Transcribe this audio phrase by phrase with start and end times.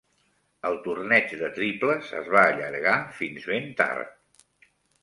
[0.69, 4.21] El torneig de triples es va allargar fins ben tard.